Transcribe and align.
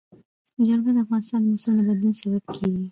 جلګه 0.65 0.91
د 0.95 0.97
افغانستان 1.05 1.39
د 1.43 1.45
موسم 1.51 1.71
د 1.77 1.79
بدلون 1.87 2.13
سبب 2.21 2.43
کېږي. 2.55 2.79